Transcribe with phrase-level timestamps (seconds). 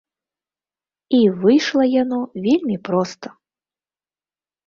[1.17, 3.27] І выйшла яно вельмі проста.